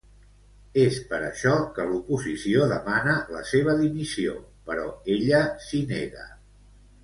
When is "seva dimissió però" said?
3.53-4.91